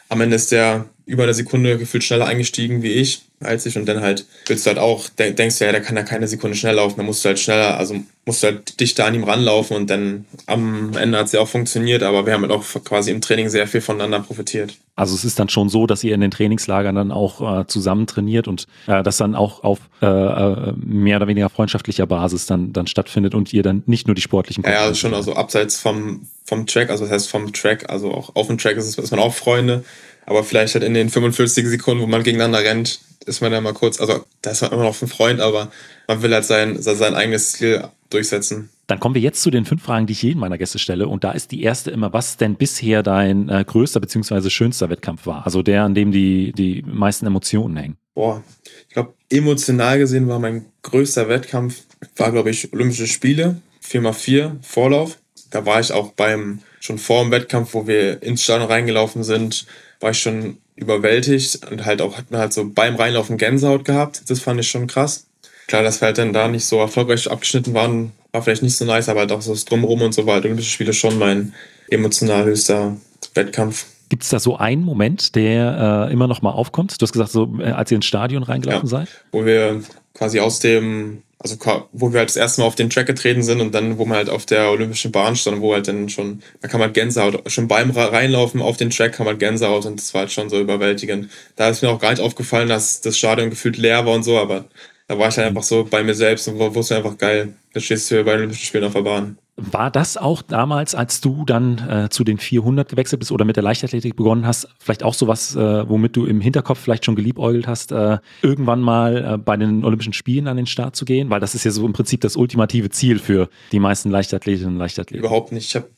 [0.09, 3.87] am Ende ist der über eine Sekunde gefühlt schneller eingestiegen wie ich, als ich und
[3.87, 6.77] dann halt willst du halt auch, denkst du ja, der kann ja keine Sekunde schneller
[6.77, 9.91] laufen, dann musst du halt schneller, also musst du halt dichter an ihm ranlaufen und
[9.91, 13.21] dann am Ende hat es ja auch funktioniert, aber wir haben halt auch quasi im
[13.21, 14.77] Training sehr viel voneinander profitiert.
[14.97, 18.07] Also es ist dann schon so, dass ihr in den Trainingslagern dann auch äh, zusammen
[18.07, 22.73] trainiert und äh, das dann auch auf äh, äh mehr oder weniger freundschaftlicher Basis dann,
[22.73, 25.79] dann stattfindet und ihr dann nicht nur die sportlichen Ja, ja also schon also abseits
[25.79, 29.11] vom, vom Track, also das heißt vom Track, also auch auf dem Track ist, ist
[29.11, 29.85] man auch Freunde,
[30.27, 33.73] aber vielleicht halt in den 45 Sekunden, wo man gegeneinander rennt, ist man ja mal
[33.73, 35.71] kurz, also da ist man immer noch ein Freund, aber
[36.07, 38.71] man will halt sein, sein eigenes Ziel durchsetzen.
[38.87, 41.09] Dann kommen wir jetzt zu den fünf Fragen, die ich jedem meiner Gäste stelle.
[41.09, 44.51] Und da ist die erste immer, was denn bisher dein äh, größter bzw.
[44.51, 45.47] schönster Wettkampf war?
[45.47, 47.97] Also der, an dem die, die meisten Emotionen hängen.
[48.15, 48.43] Boah,
[48.87, 51.83] ich glaube, emotional gesehen war mein größter Wettkampf,
[52.17, 55.19] war glaube ich Olympische Spiele, 4x4 Vorlauf.
[55.55, 59.67] Da war ich auch beim, schon vor dem Wettkampf, wo wir ins Stadion reingelaufen sind,
[60.01, 64.23] war ich schon überwältigt und halt auch hat man halt so beim Reinlaufen Gänsehaut gehabt.
[64.29, 65.27] Das fand ich schon krass.
[65.69, 68.85] Klar, dass wir halt dann da nicht so erfolgreich abgeschnitten waren, war vielleicht nicht so
[68.85, 70.47] nice, aber halt auch so das Drumherum und so weiter.
[70.47, 71.55] Olympische Spiele schon mein
[71.89, 72.97] emotional höchster
[73.35, 73.87] Wettkampf.
[74.09, 77.01] Gibt es da so einen Moment, der äh, immer noch mal aufkommt?
[77.01, 79.09] Du hast gesagt, so äh, als ihr ins Stadion reingelaufen ja, seid?
[79.31, 79.83] Wo wir
[80.15, 81.59] quasi aus dem also
[81.93, 84.17] wo wir halt das erste Mal auf den Track getreten sind und dann, wo man
[84.17, 87.53] halt auf der Olympischen Bahn stand, wo halt dann schon, da kann man halt Gänsehaut,
[87.53, 90.49] schon beim Reinlaufen auf den Track kann man halt Gänsehaut und das war halt schon
[90.49, 91.31] so überwältigend.
[91.57, 94.39] Da ist mir auch gar nicht aufgefallen, dass das Stadion gefühlt leer war und so,
[94.39, 94.65] aber
[95.07, 98.11] da war ich halt einfach so bei mir selbst und wusste einfach geil, da stehst
[98.11, 99.39] du bei den Olympischen Spielen auf der Bahn.
[99.57, 103.55] War das auch damals, als du dann äh, zu den 400 gewechselt bist oder mit
[103.55, 107.69] der Leichtathletik begonnen hast, vielleicht auch sowas, äh, womit du im Hinterkopf vielleicht schon geliebäugelt
[107.69, 111.31] hast, äh, irgendwann mal äh, bei den Olympischen Spielen an den Start zu gehen?
[111.31, 114.79] Weil das ist ja so im Prinzip das ultimative Ziel für die meisten Leichtathletinnen und
[114.79, 115.25] Leichtathleten.
[115.25, 115.69] Überhaupt nicht.
[115.69, 115.89] Ich habe,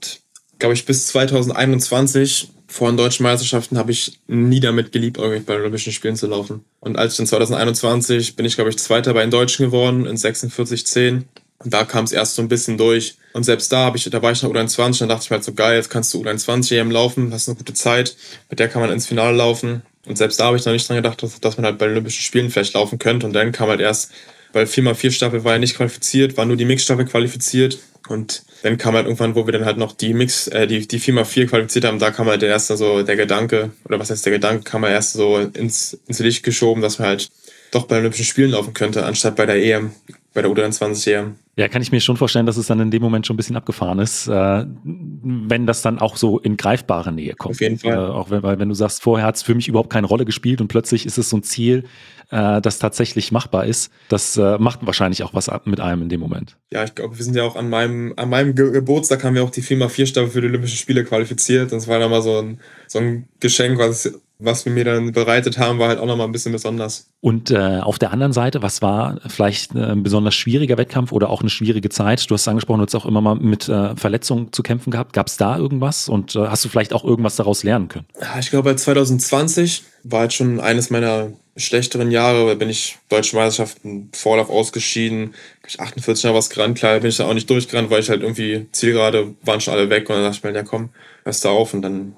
[0.58, 5.62] glaube ich, bis 2021 vor den deutschen Meisterschaften habe ich nie damit geliebäugelt, bei den
[5.62, 6.64] Olympischen Spielen zu laufen.
[6.80, 10.16] Und als ich dann 2021 bin ich, glaube ich, Zweiter bei den Deutschen geworden in
[10.16, 11.22] 46,10
[11.58, 13.16] und da kam es erst so ein bisschen durch.
[13.32, 15.44] Und selbst da habe ich, da war ich noch U21, dann dachte ich mir halt
[15.44, 18.16] so geil, jetzt kannst du U21 EM laufen, hast eine gute Zeit,
[18.50, 19.82] mit der kann man ins Finale laufen.
[20.06, 21.92] Und selbst da habe ich noch nicht dran gedacht, dass, dass man halt bei den
[21.92, 23.26] Olympischen Spielen vielleicht laufen könnte.
[23.26, 24.12] Und dann kam halt erst,
[24.52, 27.78] weil 4x4 Staffel war ja nicht qualifiziert, war nur die Mix-Staffel qualifiziert.
[28.08, 31.00] Und dann kam halt irgendwann, wo wir dann halt noch die Mix, äh, die, die
[31.00, 34.32] 4x4 qualifiziert haben, da kam halt der erste so der Gedanke, oder was heißt der
[34.32, 37.28] Gedanke, kam er erst so ins, ins Licht geschoben, dass man halt
[37.72, 39.90] doch bei den Olympischen Spielen laufen könnte, anstatt bei der EM,
[40.36, 41.36] bei der U23 EM.
[41.56, 43.56] Ja, kann ich mir schon vorstellen, dass es dann in dem Moment schon ein bisschen
[43.56, 47.54] abgefahren ist, äh, wenn das dann auch so in greifbare Nähe kommt.
[47.54, 47.94] Auf jeden Fall.
[47.94, 50.26] Äh, auch wenn, weil wenn du sagst, vorher hat es für mich überhaupt keine Rolle
[50.26, 51.84] gespielt und plötzlich ist es so ein Ziel,
[52.30, 53.90] äh, das tatsächlich machbar ist.
[54.10, 56.58] Das äh, macht wahrscheinlich auch was mit einem in dem Moment.
[56.70, 59.42] Ja, ich glaube, wir sind ja auch an meinem, an meinem Ge Geburtstag haben wir
[59.42, 61.72] auch die 4x4 Staffel für die Olympischen Spiele qualifiziert.
[61.72, 65.58] Das war dann mal so ein, so ein Geschenk, was was wir mir dann bereitet
[65.58, 67.08] haben, war halt auch nochmal ein bisschen besonders.
[67.20, 71.30] Und äh, auf der anderen Seite, was war vielleicht äh, ein besonders schwieriger Wettkampf oder
[71.30, 72.28] auch eine schwierige Zeit?
[72.30, 75.12] Du hast es angesprochen, du hast auch immer mal mit äh, Verletzungen zu kämpfen gehabt.
[75.12, 78.06] Gab es da irgendwas und äh, hast du vielleicht auch irgendwas daraus lernen können?
[78.38, 83.34] Ich glaube, bei 2020 war halt schon eines meiner schlechteren Jahre, da bin ich Deutsche
[83.34, 85.34] Meisterschaften Vorlauf ausgeschieden,
[85.66, 88.22] ich 48 Jahre was gerannt, klar bin ich da auch nicht durchgerannt, weil ich halt
[88.22, 90.90] irgendwie Zielgerade waren schon alle weg und dann dachte ich mir, ja komm,
[91.24, 92.14] hörst du auf und dann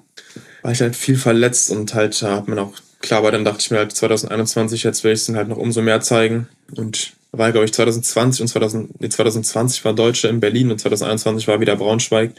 [0.61, 3.71] war ich halt viel verletzt und halt hat man auch, klar, aber dann dachte ich
[3.71, 6.47] mir halt 2021, jetzt will ich es dann halt noch umso mehr zeigen.
[6.75, 11.47] Und war, glaube ich, 2020 und 2000, nee, 2020 war Deutsche in Berlin und 2021
[11.47, 12.33] war wieder Braunschweig.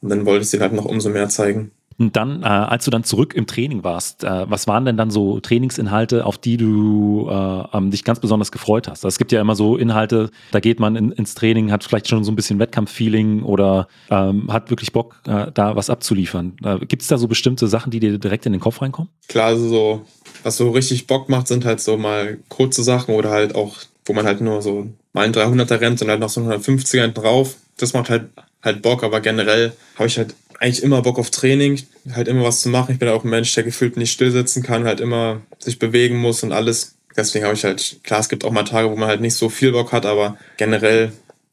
[0.00, 1.72] Und dann wollte ich sie halt noch umso mehr zeigen.
[1.98, 5.10] Und dann, äh, als du dann zurück im Training warst, äh, was waren denn dann
[5.10, 9.00] so Trainingsinhalte, auf die du äh, dich ganz besonders gefreut hast?
[9.00, 12.08] Also es gibt ja immer so Inhalte, da geht man in, ins Training, hat vielleicht
[12.08, 16.56] schon so ein bisschen Wettkampffeeling oder ähm, hat wirklich Bock, äh, da was abzuliefern.
[16.62, 19.10] Äh, gibt es da so bestimmte Sachen, die dir direkt in den Kopf reinkommen?
[19.26, 20.02] Klar, also so,
[20.44, 24.12] was so richtig Bock macht, sind halt so mal kurze Sachen oder halt auch, wo
[24.12, 27.56] man halt nur so mal ein 300er rennt und halt noch so ein 150er drauf.
[27.76, 28.28] Das macht halt
[28.62, 31.80] halt Bock, aber generell habe ich halt eigentlich immer Bock auf Training,
[32.12, 32.92] halt immer was zu machen.
[32.92, 36.42] Ich bin auch ein Mensch, der gefühlt nicht stillsitzen kann, halt immer sich bewegen muss
[36.42, 36.96] und alles.
[37.16, 39.48] Deswegen habe ich halt, klar, es gibt auch mal Tage, wo man halt nicht so
[39.48, 41.12] viel Bock hat, aber generell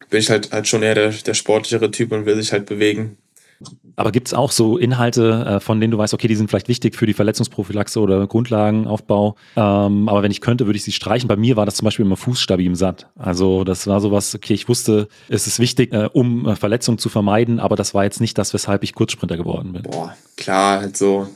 [0.10, 3.18] bin ich halt, halt schon eher der, der sportlichere Typ und will sich halt bewegen.
[3.96, 6.68] Aber gibt es auch so Inhalte, äh, von denen du weißt, okay, die sind vielleicht
[6.68, 11.28] wichtig für die Verletzungsprophylaxe oder Grundlagenaufbau, ähm, aber wenn ich könnte, würde ich sie streichen.
[11.28, 13.08] Bei mir war das zum Beispiel immer Fußstabi im Satt.
[13.16, 17.10] Also das war sowas, okay, ich wusste, es ist wichtig, äh, um äh, Verletzungen zu
[17.10, 19.84] vermeiden, aber das war jetzt nicht das, weshalb ich Kurzsprinter geworden bin.
[19.84, 21.28] Boah, klar, halt so,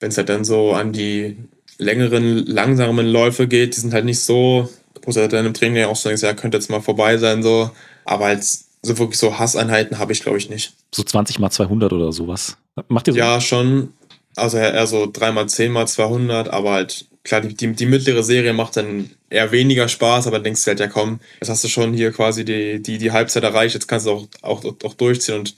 [0.00, 1.38] wenn es halt dann so an die
[1.78, 4.68] längeren, langsamen Läufe geht, die sind halt nicht so,
[5.02, 7.42] wo du halt dann im Training auch so denkst, ja, könnte jetzt mal vorbei sein,
[7.42, 7.70] so,
[8.04, 8.44] aber halt
[8.82, 10.74] so wirklich so Hasseinheiten habe ich, glaube ich, nicht.
[10.92, 12.56] So 20 mal 200 oder sowas.
[12.88, 13.18] Macht ihr so?
[13.18, 13.92] Ja, schon.
[14.34, 18.22] Also eher so 3 mal 10 mal 200, aber halt, klar, die, die, die mittlere
[18.22, 21.68] Serie macht dann eher weniger Spaß, aber denkst du halt, ja komm, jetzt hast du
[21.68, 25.40] schon hier quasi die, die, die Halbzeit erreicht, jetzt kannst du auch, auch, auch durchziehen
[25.40, 25.54] und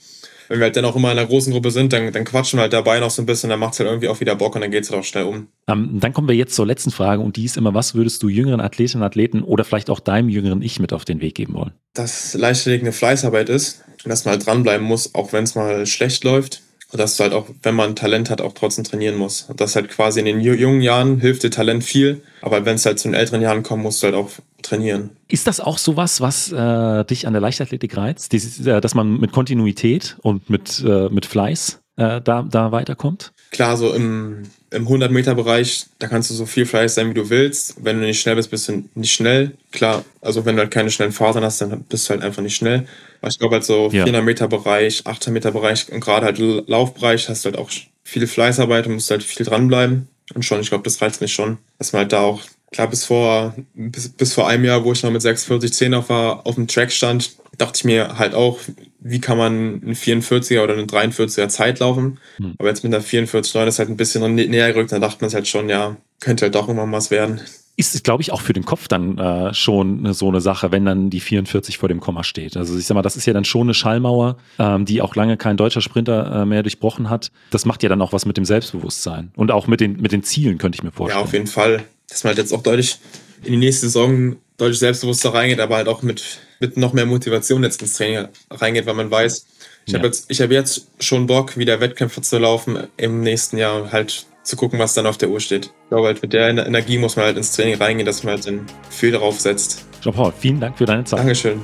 [0.47, 2.63] wenn wir halt dann auch immer in einer großen Gruppe sind, dann, dann quatschen wir
[2.63, 4.61] halt dabei noch so ein bisschen, dann macht es halt irgendwie auch wieder Bock und
[4.61, 5.47] dann geht es halt auch schnell um.
[5.67, 8.29] Ähm, dann kommen wir jetzt zur letzten Frage und die ist immer, was würdest du
[8.29, 11.53] jüngeren Athletinnen und Athleten oder vielleicht auch deinem jüngeren Ich mit auf den Weg geben
[11.53, 11.71] wollen?
[11.93, 15.85] Dass Leichtathletik eine Fleißarbeit ist und dass man halt dranbleiben muss, auch wenn es mal
[15.85, 16.61] schlecht läuft.
[16.91, 19.43] Und dass du halt auch, wenn man Talent hat, auch trotzdem trainieren muss.
[19.43, 22.85] Und das halt quasi in den jungen Jahren hilft dir Talent viel, aber wenn es
[22.85, 24.29] halt zu den älteren Jahren kommt, musst du halt auch
[24.61, 25.11] trainieren.
[25.27, 28.31] Ist das auch sowas, was äh, dich an der Leichtathletik reizt?
[28.31, 33.33] Dieses, äh, dass man mit Kontinuität und mit, äh, mit Fleiß äh, da, da weiterkommt?
[33.51, 34.43] Klar, so im,
[34.75, 37.75] im 100-Meter-Bereich, da kannst du so viel Fleiß sein, wie du willst.
[37.83, 39.51] Wenn du nicht schnell bist, bist du nicht schnell.
[39.71, 42.55] Klar, also wenn du halt keine schnellen Fasern hast, dann bist du halt einfach nicht
[42.55, 42.85] schnell.
[43.21, 44.05] Aber ich glaube halt so ja.
[44.05, 47.69] 400-Meter-Bereich, 800-Meter-Bereich und gerade halt Laufbereich hast du halt auch
[48.03, 50.07] viel Fleißarbeit und musst halt viel dranbleiben.
[50.33, 53.05] Und schon, ich glaube, das reizt mich schon, dass man halt da auch klar, bis
[53.05, 56.55] vor, bis, bis vor einem Jahr, wo ich noch mit 46 10 auf, war, auf
[56.55, 58.59] dem Track stand, dachte ich mir halt auch,
[59.07, 62.17] wie kann man einen 44er oder einen 43er Zeit laufen.
[62.37, 62.55] Hm.
[62.57, 65.35] Aber jetzt mit einer 44,9 ist halt ein bisschen näher gerückt, dann dachte man sich
[65.35, 67.39] halt schon, ja, könnte halt doch irgendwann was werden.
[67.77, 71.11] Ist, glaube ich, auch für den Kopf dann äh, schon so eine Sache, wenn dann
[71.11, 72.57] die 44 vor dem Komma steht.
[72.57, 75.37] Also ich sag mal, das ist ja dann schon eine Schallmauer, ähm, die auch lange
[75.37, 77.31] kein deutscher Sprinter äh, mehr durchbrochen hat.
[77.51, 80.23] Das macht ja dann auch was mit dem Selbstbewusstsein und auch mit den, mit den
[80.23, 81.19] Zielen, könnte ich mir vorstellen.
[81.19, 81.83] Ja, auf jeden Fall.
[82.09, 82.97] Dass man halt jetzt auch deutlich
[83.43, 87.63] in die nächste Saison deutlich selbstbewusster reingeht, aber halt auch mit, mit noch mehr Motivation
[87.63, 89.45] jetzt ins Training reingeht, weil man weiß,
[89.85, 89.99] ich ja.
[89.99, 94.55] habe jetzt, hab jetzt schon Bock, wieder Wettkämpfe zu laufen im nächsten Jahr halt zu
[94.55, 95.65] gucken, was dann auf der Uhr steht.
[95.65, 98.47] Ich glaube halt, mit der Energie muss man halt ins Training reingehen, dass man halt
[98.47, 99.85] dann viel darauf setzt.
[100.01, 101.19] Jean-Paul, vielen Dank für deine Zeit.
[101.19, 101.61] Dankeschön.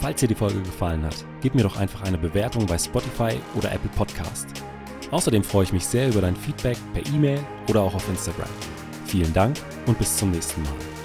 [0.00, 3.72] Falls dir die Folge gefallen hat, gib mir doch einfach eine Bewertung bei Spotify oder
[3.72, 4.46] Apple Podcast.
[5.10, 8.48] Außerdem freue ich mich sehr über dein Feedback per E-Mail oder auch auf Instagram.
[9.06, 10.95] Vielen Dank und bis zum nächsten Mal.